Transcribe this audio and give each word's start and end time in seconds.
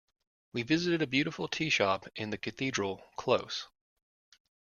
We 0.51 0.63
visited 0.63 1.03
a 1.03 1.05
beautiful 1.05 1.47
teashop 1.47 2.07
in 2.15 2.31
the 2.31 2.37
Cathedral 2.39 3.05
close. 3.17 3.67